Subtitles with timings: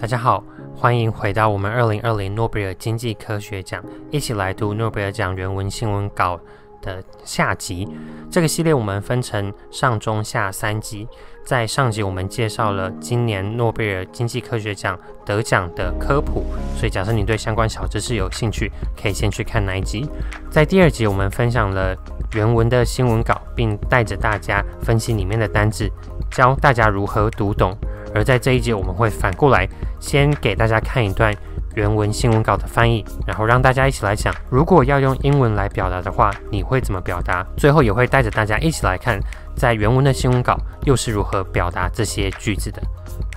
[0.00, 0.42] 大家好，
[0.74, 6.40] 欢迎回到我们二零二零诺贝尔经济科学奖，一起来读诺贝尔奖原文新闻稿
[6.80, 7.86] 的下集。
[8.30, 11.06] 这个系列我们分成上、中、下三集。
[11.44, 16.46] 在上集我们介绍了今年诺贝尔经济科学奖得奖的科普，
[16.78, 20.08] 所以假设你对相关小知识有兴趣，可以先去看那一集。
[20.50, 21.94] 在第二集我们分享了
[22.32, 25.90] 原文的新闻稿，并带着大家分析里面的单字，
[26.30, 27.76] 教大家如何读懂。
[28.14, 29.68] 而在这一节，我们会反过来
[29.98, 31.34] 先给大家看一段
[31.74, 37.46] 原文新闻稿的翻译，然后让大家一起来想，如果要用英文来表达的话，你会怎么表达？
[37.56, 39.20] 最后也会带着大家一起来看，
[39.54, 42.82] 在原文的新闻稿又是如何表达这些句子的。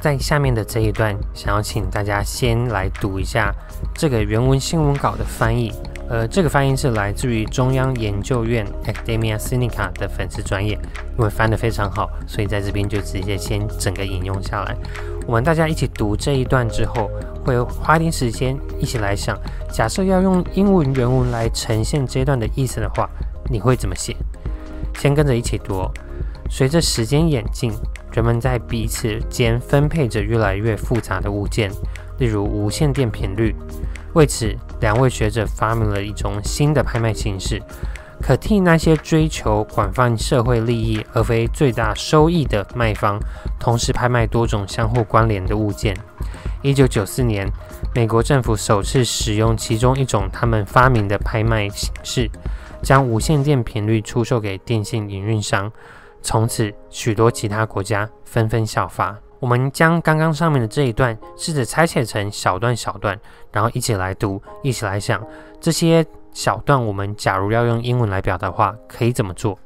[0.01, 3.53] 在下面的这一段，想要请大家先来读一下
[3.93, 5.71] 这个原文新闻稿的翻译。
[6.09, 10.73] 呃，这个发音是来自于中央研究院 Academia Sinica 的粉丝专业，
[11.17, 14.75] 因为翻得非常好，所以在这边就直接先整个引用下来。
[15.25, 17.09] 我们大家一起读这一段之后，
[17.43, 19.37] 会花一点时间一起来想，
[19.71, 23.09] 假设要用英文原文来呈现这段的意思的话，
[23.49, 24.15] 你会怎么写？
[24.99, 25.89] 先跟着一起读。
[26.49, 27.73] 随着时间演进，
[28.11, 31.71] 人们在彼此间分配着越来越复杂的物件，
[32.19, 33.55] 例如无线电频率。
[34.13, 37.63] 为此，两位学者发明了一种新的拍卖形式，
[38.21, 43.17] 可替那些追求广泛社会利益而非最大收益的卖方，
[43.57, 45.95] 同时拍卖多种相互关联的物件。
[46.61, 47.49] 一九九四年，
[47.95, 52.29] 美国政府首次使用其中一种他们发明的拍卖形式，
[52.81, 55.71] 将无线电频率出售给电信营运商。
[56.21, 59.15] 从此，许多其他国家纷纷效法。
[59.43, 63.19] 我们将刚刚上面的这一段试着拆解成小段小段，
[63.51, 65.21] 然后一起来读，一起来想
[65.59, 66.81] 这些小段。
[66.81, 69.59] 我们假如要用英文来表达的话，可以怎么做？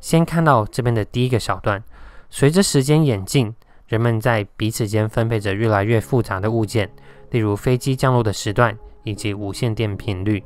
[0.00, 1.80] 先看到这边的第一个小段：
[2.28, 3.54] 随着时间演进，
[3.86, 6.90] 人们在彼此间分配着越来越复杂的物件，
[7.30, 10.42] 例如飞机降落的时段以及无线电频率。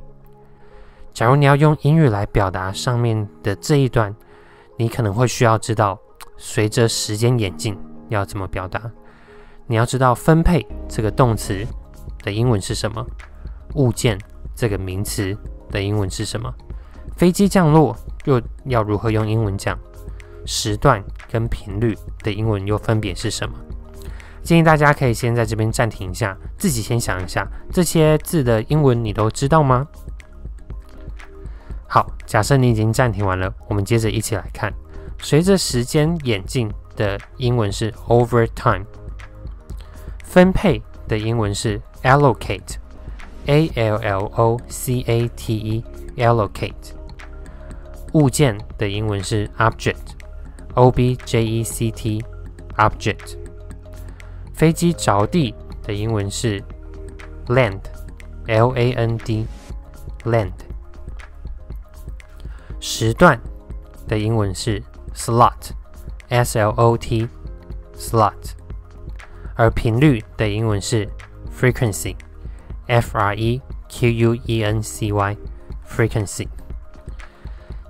[1.11, 4.15] 假如你要用英语来表达上面的这一段，
[4.77, 5.97] 你可能会需要知道，
[6.37, 7.75] 随着时间演进。
[8.09, 8.91] 要怎么表达？
[9.67, 11.65] 你要知道“分配”这个动词
[12.23, 13.05] 的英文是什么
[13.75, 14.19] ，“物件”
[14.55, 15.37] 这个名词
[15.69, 16.51] 的英文是什么，
[17.15, 19.77] 飞机降落又要如何用英文讲？
[20.45, 23.55] 时段跟频率的英文又分别是什么？
[24.41, 29.87] 建议大家可以先在这边暂停一下，自己先想一下这些字的英文你都知道吗？
[31.87, 34.73] 好，假设你已经暂停完了，我们接着一起来看，
[35.21, 36.71] 随着时间演进。
[36.99, 38.85] 的英文是 overtime，
[40.25, 46.93] 分配的英文是 allocate，a l l o c a t e，allocate。
[48.11, 53.37] 物件的英文是 object，o b j e c t，object。
[54.53, 56.61] 飞机着地的英文是
[57.47, 60.51] land，l a n d，land。
[62.81, 63.39] 时段
[64.05, 64.83] 的英文是
[65.15, 65.78] slot。
[66.29, 68.33] slot，slot，
[69.55, 71.09] 而频率的英文是
[71.59, 76.47] frequency，f r e q u e n c y，frequency。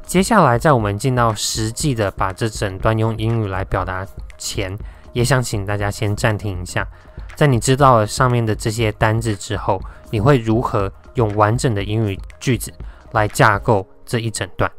[0.03, 4.07] 接下来，在我们进到实际的把这整段用英语来表达
[4.37, 4.75] 前，
[5.13, 6.87] 也想请大家先暂停一下。
[7.35, 9.79] 在你知道了上面的这些单字之后，
[10.09, 12.73] 你会如何用完整的英语句子
[13.11, 14.71] 来架构这一整段？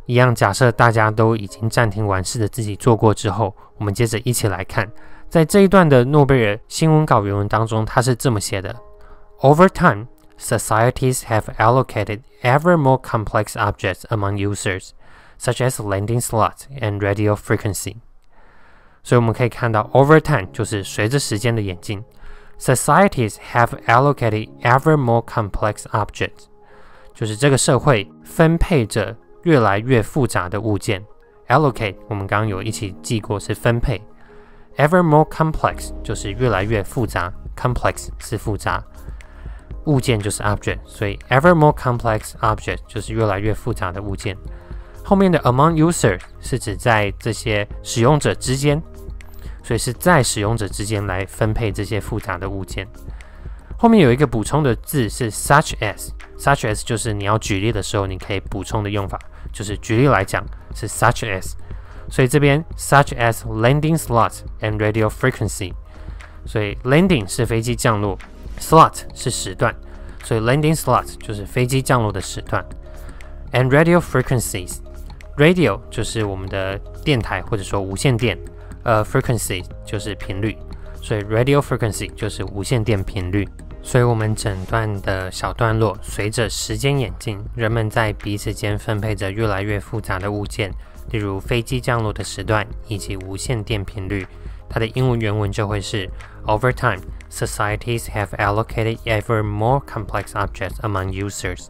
[0.08, 4.88] 一样，假设大家都已经暂停完事的自己做过之后，我们接着一起来看，
[5.28, 8.72] 在这一段的诺贝尔新闻稿原文当中，它是这么写的：
[9.40, 10.06] Over time,
[10.38, 14.90] societies have allocated ever more complex objects among users,
[15.40, 17.96] such as landing slots and radio frequency。
[19.02, 22.04] 所以我们可以看到，over time 就是随着时间的演进，
[22.60, 26.44] societies have allocated ever more complex objects，
[27.12, 29.16] 就是这个社会分配着。
[29.43, 31.03] 越来越复杂的物件
[31.47, 34.01] ，allocate 我们刚刚有一起记过是分配
[34.77, 38.83] ，ever more complex 就是越来越复杂，complex 是复杂，
[39.85, 44.37] 物件就是 object，所以 ever more complex object 就是越来越复杂的物件。
[45.03, 48.81] 后面的 among user 是指在这些使用者之间，
[49.63, 52.87] 所以是在使用者之间来分配这些复杂的物件。
[53.77, 56.09] 后面有一个补充的字是 such as
[56.41, 59.19] such as 就是你要举例的时候你可以补充的用法。
[59.53, 60.41] 就是举例来讲
[60.73, 61.51] 是 such as，
[62.09, 65.73] 所以这边 such as landing slot and radio frequency，
[66.45, 68.17] 所以 landing 是飞机降落
[68.61, 69.75] ，slot 是时段，
[70.23, 72.65] 所以 landing slot 就是飞机降落的时段
[73.51, 78.39] ，and radio frequencies，radio 就是我们的电台或者说无线电，
[78.83, 80.57] 呃 frequency 就是频率，
[81.01, 83.45] 所以 radio frequency 就是无线电频率。
[83.83, 90.71] 所以，我们整段的小段落，随着时间演进，人们在彼此间分配着越来越复杂的物件，
[91.09, 94.25] 例如飞机降落的时段以及无线电频率。
[94.69, 96.09] 它的英文原文就会是
[96.45, 101.65] ：Over time, societies have allocated ever more complex objects among users,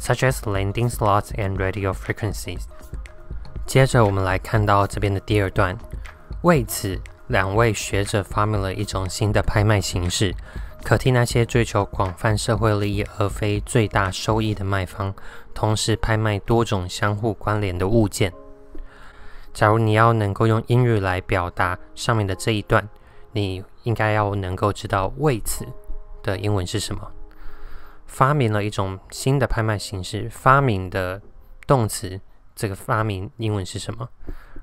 [0.00, 2.60] such as landing slots and radio frequencies。
[3.66, 5.76] 接着，我们来看到这边的第二段。
[6.42, 10.34] 为此，两位学者发明了一种新的拍卖形式。
[10.86, 15.12] 可替那些追求广泛社会利益而非最大收益的卖方，
[15.52, 18.32] 同时拍卖多种相互关联的物件。
[19.52, 22.88] 假如你要能够用英语来表达上面的这一段，
[23.32, 25.66] 你应该要能够知道“为此”
[26.22, 27.10] 的英文是什么。
[28.06, 31.20] 发明了一种新的拍卖形式，发明的
[31.66, 32.20] 动词
[32.54, 34.08] 这个发明英文是什么？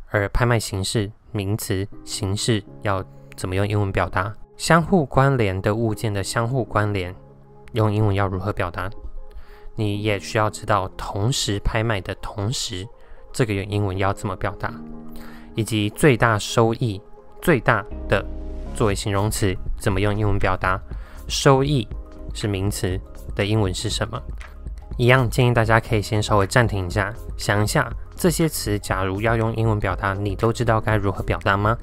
[0.10, 3.04] 而拍卖形式名词形式要
[3.36, 4.34] 怎么用英文表达？
[4.56, 7.14] 相互关联的物件的相互关联，
[7.74, 8.90] 用英文要如何表达？
[9.76, 12.88] 你也需要知道同时拍卖的同时，
[13.32, 14.72] 这个用英文要怎么表达？
[15.56, 17.02] 以及最大收益、
[17.42, 18.24] 最大的
[18.76, 20.80] 作为形容词，怎么用英文表达？
[21.28, 21.88] 收益
[22.34, 23.00] 是名词
[23.36, 24.22] 的英文是什么？
[24.98, 31.76] 一样建议大家可以先稍微暂停一下，想一下这些词，假如要用英文表达，你都知道该如何表达吗？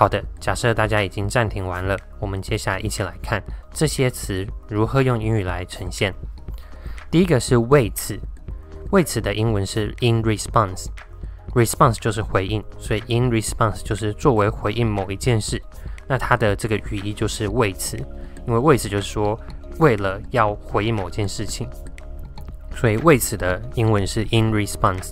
[0.00, 3.38] 好的，假设大家已经暂停完了，我们接下来一起来看
[3.70, 6.10] 这些词如何用英语来呈现。
[7.10, 8.18] 第一个是为此，
[8.92, 15.62] 为此的英文是 in response，response 就是回应，所以 in response 就是作为回应某一件事，
[16.08, 17.98] 那它的这个语义就是为此，
[18.46, 19.38] 因为为此就是说
[19.80, 21.68] 为了要回应某件事情，
[22.74, 25.10] 所以为此的英文是 in response。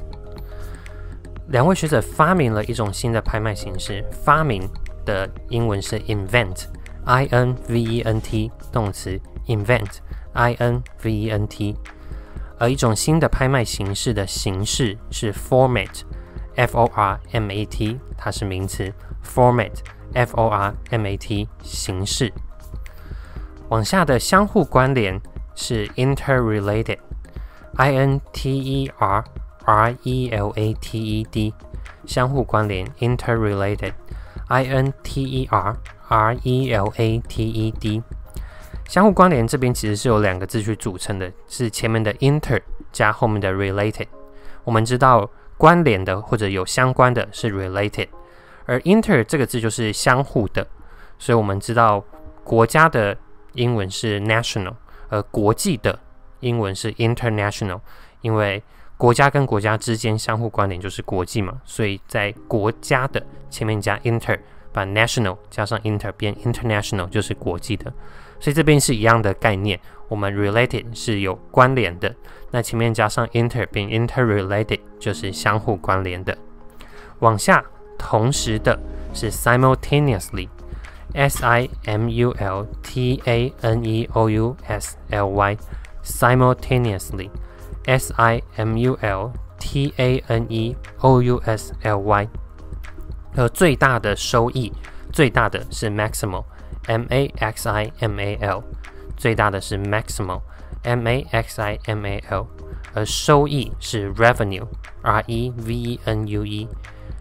[1.49, 4.05] 两位学者发明了一种新的拍卖形式。
[4.11, 4.69] 发明
[5.06, 11.75] 的英文是 invent，i n v e n t 动词 invent，i n v e n t。
[12.59, 18.93] 而一种新的拍卖形式的形式是 format，f o r m a t，它是名词
[19.25, 22.31] format，f o r m a t 形式。
[23.71, 25.19] 往下的相互关联
[25.55, 29.25] 是 interrelated，i n t e r。
[29.69, 31.53] related，
[32.06, 35.76] 相互关联；interrelated，i n t e r
[36.09, 38.03] r e l a t e d，
[38.88, 44.06] 相互关联这边其实是有两个字去组成的，是前面的 inter 加后面的 related。
[44.65, 48.09] 我们知道关联的或者有相关的是 related，
[48.64, 50.67] 而 inter 这个字就是相互的，
[51.19, 52.03] 所以我们知道
[52.43, 53.17] 国家的
[53.53, 54.75] 英文是 national，
[55.11, 55.99] 而国际的
[56.41, 57.81] 英文是 international，
[58.23, 58.62] 因为
[58.99, 64.37] 国家跟国家之间相互关联就是国际嘛，所以在国家的前面加 inter，
[64.73, 67.93] 把 national 加上 inter 变 international 就是国际的，
[68.41, 69.79] 所以这边是一样的概念。
[70.09, 72.12] 我们 related 是有关联的，
[72.50, 76.37] 那前面加上 inter 变 interrelated 就是相互关联的。
[77.21, 77.65] 往下，
[77.97, 78.77] 同时的
[79.15, 87.31] 是 simultaneously，s i m u l t a n e o u s l y，simultaneously。
[87.88, 92.29] S I M U L T A N E O U S L Y，
[93.35, 94.70] 而最大的收益，
[95.11, 98.62] 最大的是 maximal，M A X I M A L，
[99.16, 102.47] 最大的是 maximal，M A X I M A L，
[102.92, 106.68] 而收益是 revenue，R E V E N U E，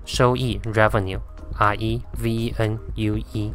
[0.05, 3.53] 收益 revenue，R E V E N U E。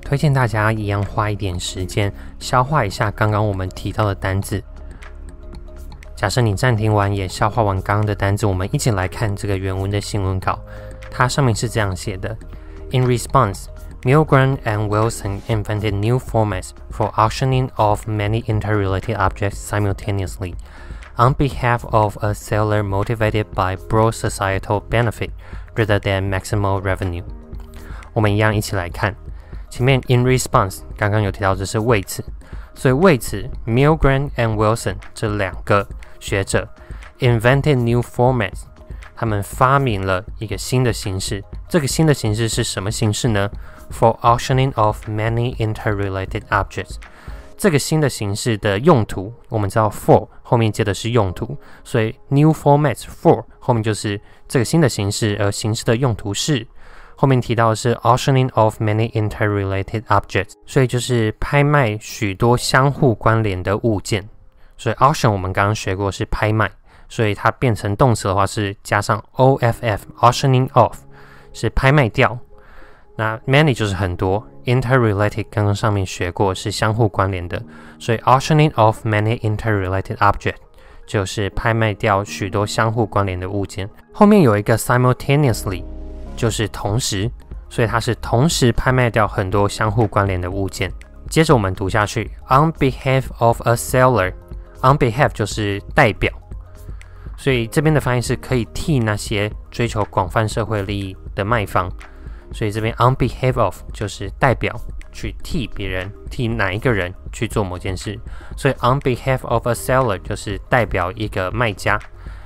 [0.00, 4.62] 推荐大家一样花一点时间消化一下刚刚我们提到的单字。
[6.15, 10.59] 假设你暂停完也消化完刚刚的单字，我们一起来看这个原文的新闻稿。
[11.09, 12.37] 它上面是这样写的：
[12.91, 13.65] In response,
[14.03, 20.55] Milgram and Wilson invented new formats for auctioning off many interrelated objects simultaneously,
[21.17, 25.29] on behalf of a seller motivated by broad societal benefit
[25.75, 27.23] rather than maximal revenue。
[28.13, 29.15] 我们一样一起来看
[29.69, 32.23] 前面 in response，刚刚有提到这是为此，
[32.73, 35.87] 所以为此 Milgram and Wilson 这两个
[36.20, 36.68] 学者
[37.18, 38.62] invented new formats，
[39.14, 41.42] 他们发明了一个新的形式。
[41.68, 43.50] 这个新的形式是什么形式呢
[43.90, 46.96] ？For auctioning of many interrelated objects。
[47.56, 56.66] 这个新的形式的用途，我们知道 for 后面接的是用途，所以 new formats for 后面就是这个新的形式，而形式的用途是
[57.16, 64.28] 后面提到的是 auctioning of many interrelated objects，所以就是拍卖许多相互关联的物件。
[64.76, 66.70] 所以 auction 我们刚刚学过是拍卖，
[67.08, 69.76] 所以它变成动词的话是加上 off
[70.20, 70.94] auctioning off
[71.52, 72.38] 是拍卖掉。
[73.16, 77.62] 那 many 就是很多，interrelated 刚刚上面学过是相互关联的，
[77.98, 80.56] 所以 auctioning of many interrelated object
[81.06, 83.88] 就是拍卖掉许多相互关联的物件。
[84.12, 85.82] 后面有一个 simultaneously
[86.36, 87.30] 就是同时，
[87.70, 90.92] 所以它是同时拍卖掉很多相互关联的物件。
[91.30, 94.32] 接着我们读下去，on behalf of a seller
[94.86, 96.32] On behalf 就是代表，
[97.36, 101.90] 所以这边的翻译是可以替那些追求广泛社会利益的卖方。
[102.52, 108.16] 所以这边 on behalf of 就是代表去替别人，替哪一个人去做某件事。
[108.56, 111.98] 所以 on behalf of a seller 就是代表一个卖家。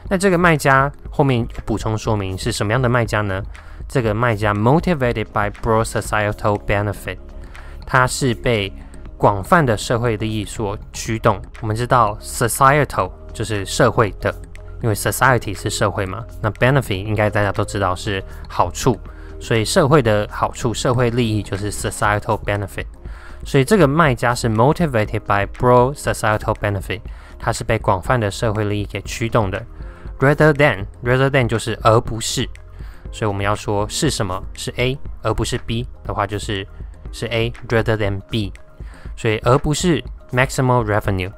[0.09, 3.42] 那这个卖家后面补充说明是什么样的卖家呢？
[3.87, 7.18] 这个卖家 motivated by broad societal benefit，
[7.87, 8.73] 他是被
[9.21, 11.39] 广泛的社会利益所驱动。
[11.61, 14.35] 我们知道 societal 就是社会的，
[14.83, 16.25] 因为 society 是社会嘛。
[16.41, 18.99] 那 benefit 应该大家都知道是好处。
[19.39, 22.87] 所以社会的好处、社会利益就是 societal benefit。
[23.45, 27.03] 所以这个卖家是 motivated by broad societal benefit，
[27.39, 29.62] 它是被广泛的社会利益给驱动的。
[30.19, 32.49] Rather than，rather than 就是而不是。
[33.12, 36.67] 所以我们要说是什么是 A，而不是 B 的话，就是
[37.12, 38.50] 是 A rather than B。
[39.20, 41.32] 所以而不是 maximal revenue。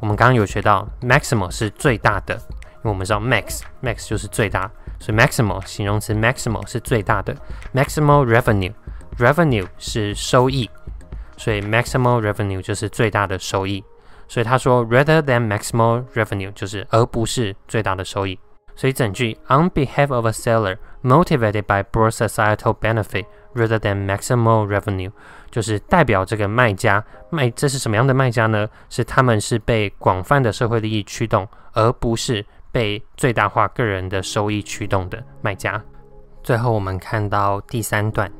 [0.00, 4.70] 我们刚刚有学到 maximal 是最大的，因为我们知道 max，max 就是最大。
[4.98, 7.34] 所以 maximal 形容词 maximal 是最大的，
[7.74, 10.70] maximal revenue，revenue 是收益，
[11.36, 13.84] 所以 maximal revenue 就是最大的收益。
[14.28, 18.38] 所以他说 rather than maximal revenue 就是而不是最大的收益。
[18.74, 23.26] 所以整句 on behalf of a seller motivated by broad societal benefit
[23.57, 25.11] rather than maximal revenue
[25.49, 28.69] 就是代表这个卖家卖这是什么样的卖家呢？
[28.89, 32.45] 是他们是被广泛的社会利益驱动，而不是。
[32.69, 35.81] 被最大化个人的收益驱动的卖家。
[36.43, 38.31] 最后，我们看到第三段：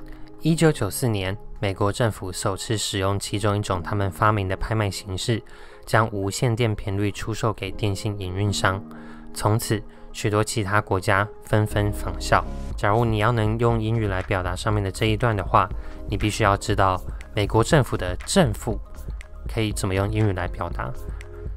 [0.42, 5.42] 一九九四年，美国政府首次使用其中一种他们发明的拍卖形式，
[5.86, 8.84] 将无线电频率出售给电信营运商。
[9.34, 9.82] 从此，
[10.18, 12.44] 许多其他国家纷纷仿效。
[12.76, 15.70] 假如你要能用英语来表达上面的这一段的话，
[16.10, 17.00] 你必须要知道
[17.36, 18.80] 美国政府的政府
[19.48, 20.92] 可以怎么用英语来表达。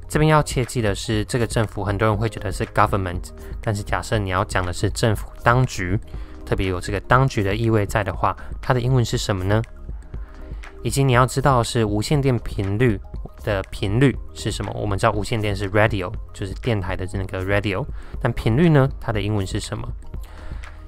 [0.07, 3.31] 这边要切记的是，这个政府很多人会觉得是 government，
[3.63, 5.99] 但是假设你要讲的是政府当局，
[6.45, 9.63] 特别有这个当局的意味在的话，它的英文是什么呢？
[10.83, 13.01] 以及你要知道是无线电频率
[13.43, 14.73] 的频率是什么？
[14.75, 17.85] 我们知道无线电是 radio，就是电台的那个 radio，
[18.21, 18.89] 但频率呢？
[19.01, 19.89] 它的英文是什么？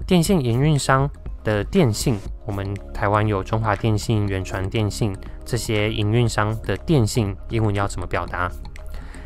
[0.07, 1.09] 电信营运商
[1.45, 8.51] 的电信，我们台湾有中华电信、远传电信这些营运商的电信，英文要怎么表达？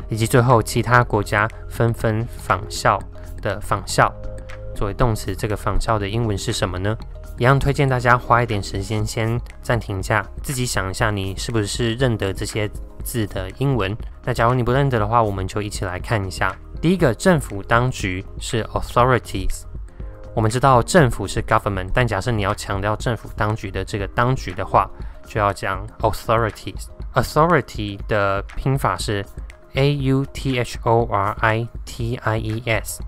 [0.08, 2.98] 以及最后，其他国家纷纷仿效
[3.42, 4.12] 的仿效
[4.74, 6.96] 作为动词，这个仿效的英文是什么呢？
[7.38, 12.68] 一样推荐大家花一点时间先暂停一下，自己想一下，你是不是认得这些
[13.04, 13.96] 字的英文？
[14.24, 16.56] 那假如你不认得的话，我们就一起来看一下。
[16.80, 19.64] 第一个，政府当局是 authorities。
[20.34, 24.88] 我们知道政府是 government，但假设你要强调政府当局的这个当局的话，
[25.26, 26.86] 就要讲 authorities。
[27.14, 29.24] authority 的拼法是。
[29.74, 33.02] a u t h o r i t i e s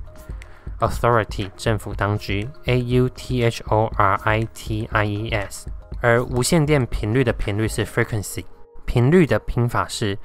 [0.81, 2.49] Authority 政府当局。
[2.67, 5.69] A U T H O R I T I E S，
[6.01, 8.45] 而无线电频率的频率是 frequency，
[8.87, 10.17] 频率的拼法是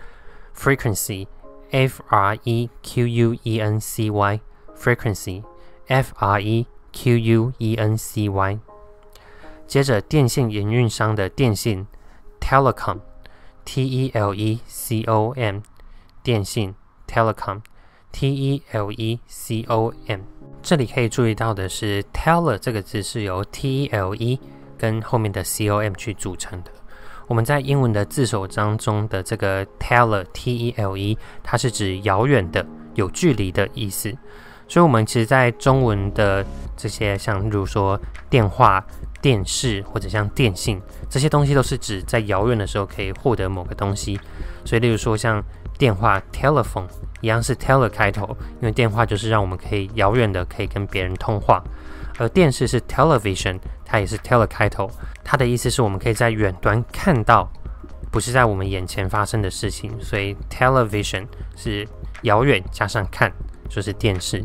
[0.55, 7.97] frequency，F R E Q U E N C Y，frequency，F R E Q U E N
[7.97, 8.59] C Y。
[9.65, 11.87] 接着电信营运商的电信
[12.39, 15.61] ，telecom，T E L E C O M。
[16.21, 17.61] 电信 telecom
[18.13, 20.21] T E L E C O M，
[20.61, 24.39] 这里可以注意到的是，teller 这个字是由 t e l e
[24.77, 26.71] 跟后面的 c o m 去组成的。
[27.27, 34.15] 我们在英文的字首当中的这个 tele t e l e，它是指遥远的、有距离的意思。
[34.67, 36.45] 所以，我们其实，在中文的
[36.77, 38.83] 这些，像例如说电话、
[39.21, 44.19] 电视或者像电信这些东西，都是指在遥远的时候可以获得某个东西。
[44.63, 45.43] 所以，例如说像
[45.77, 46.87] 电话 telephone
[47.21, 51.63] 一样是 tele 开头，因为电话就是让我们可以遥远的可以跟别人通话，
[52.17, 54.89] 而电视是 television，它也是 tele 开头，
[55.23, 57.49] 它的意思是我们可以在远端看到，
[58.11, 61.25] 不是在我们眼前发生的事情，所以 television
[61.55, 61.87] 是
[62.21, 63.31] 遥远加上看
[63.67, 64.43] 就是电视，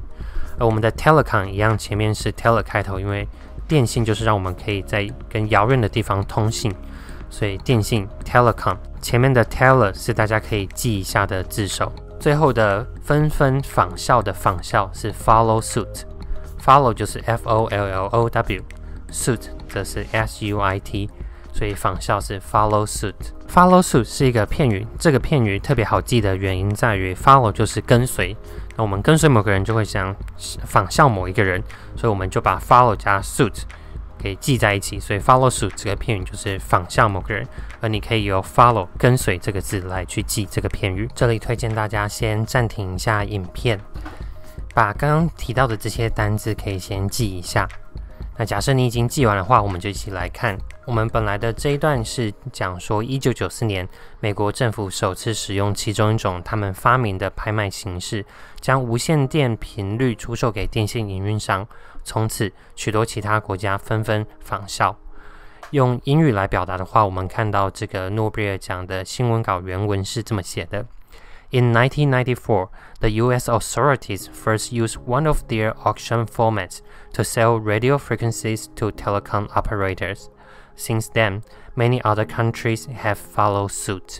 [0.58, 3.26] 而我们的 telecom 一样前面是 tele 开头，因为
[3.66, 6.74] 电信就是让我们可以在跟遥远的地方通信，
[7.30, 8.76] 所以电信 telecom。
[9.00, 20.80] 前面的 teller 是大家可以记一下的字首，最后的纷纷仿效的仿效是 follow suit，follow 就是 f o l l o w，suit 则是 s u i
[20.80, 21.08] t，
[21.52, 23.14] 所以仿效是 follow suit。
[23.48, 28.36] follow suit 是一个片语，这个片语特别好记的原因在于 follow 就是跟随，
[28.76, 30.14] 那我们跟随某个人就会想
[30.64, 31.62] 仿效某一个人，
[31.96, 33.62] 所以我们就把 follow 加 suit
[34.18, 37.46] 给记在一起，所以 follow suit 这个片语就是仿效某个人，
[37.80, 41.08] 而你可以由 follow 跟随这个字来去记这个片语。
[41.14, 43.78] 这里推荐大家先暂停一下影片。
[44.74, 47.66] 把刚刚提到的这些单字可以先记一下。
[48.36, 50.56] 那假设你已经记完的话，我们就一起来看。
[50.88, 53.86] 我们本来的这一段是讲说，一九九四年
[54.20, 58.24] 美国政府首次使用其中一种他们发明的拍卖形式，
[58.58, 61.68] 将无线电频率出售给电信营运商。
[62.04, 64.96] 从此，许多其他国家纷纷仿效。
[65.72, 70.86] 用英语来表达的话，我们看到这个诺贝尔奖的新闻稿原文是这么写的。
[71.50, 72.68] In 1994,
[73.00, 76.78] the US authorities first used one of their auction formats
[77.12, 80.30] to sell radio frequencies to telecom operators.
[80.77, 81.41] Since then,
[81.75, 84.19] many other countries have followed suit.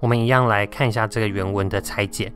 [0.00, 2.32] 我们一样来看一下这个原文的拆解。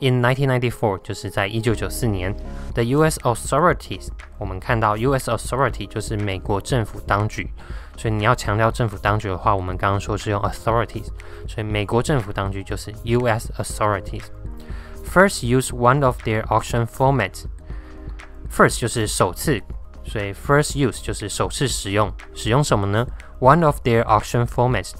[0.00, 2.34] In 1994，就是在一九九四年，
[2.74, 3.18] the U.S.
[3.20, 4.08] authorities，
[4.38, 5.30] 我们看到 U.S.
[5.30, 7.48] authority 就是美国政府当局，
[7.96, 11.06] 所以你要强调政府当局的话，我们刚刚说是用 authorities，
[11.48, 13.50] 所以美国政府当局就是 U.S.
[13.56, 19.62] authorities。First use one of their auction formats。First 就是首次，
[20.09, 23.05] 所以 first use 就是首次使用，使用什么呢
[23.39, 24.93] ？One of their auction formats，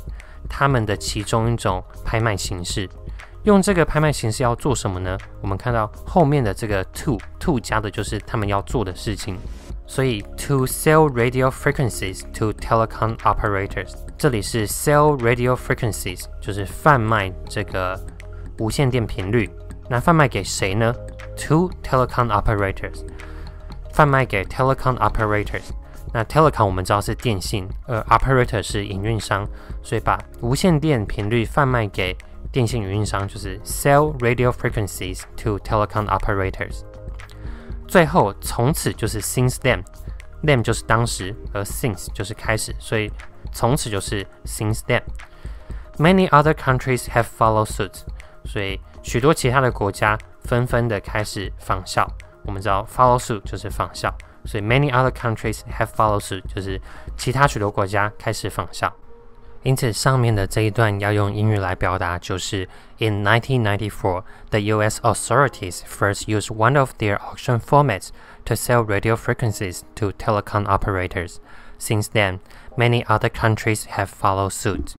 [0.48, 2.88] 他们的其中一种拍卖形式。
[3.44, 5.18] 用这个拍卖形式要做什么呢？
[5.42, 9.38] 我们看到后面的这个 to to 加的就是他们要做的事情，
[9.88, 18.00] 所以 to sell radio frequencies to telecom operators，这里是 sell radio frequencies，就是贩卖这个
[18.60, 19.50] 无线电频率。
[19.90, 20.94] 那贩卖给谁呢
[21.48, 23.06] ？To telecom operators，
[24.00, 25.72] 贩卖给 telecom operators。
[26.14, 29.46] 那 telecom 我们知道是电信，而 operator 是营运商，
[29.84, 32.16] 所以把无线电频率贩卖给
[32.50, 36.84] 电信营运商就是 sell radio frequencies to telecom operators。
[37.90, 43.12] 最后，从此就是 since then，then 就是当时，而 since 就是开始，所以
[43.52, 45.02] 从此就是 since then。
[45.98, 48.04] Many other countries have followed suit，
[48.46, 52.10] 所以许多其他的国家纷纷的开始仿效。
[52.49, 54.15] 我们知道 follow suit 就是仿效，
[54.45, 56.81] 所以 many other countries have followed suit 就是
[57.17, 58.93] 其他许多国家开始仿效。
[59.63, 65.01] 因此，上面的这一段要用英语来表达，就是 In 1994, the U.S.
[65.01, 68.11] authorities first used one of their auction formats
[68.45, 71.37] to sell radio frequencies to telecom operators.
[71.79, 72.41] Since then,
[72.77, 74.93] many other countries have followed suit.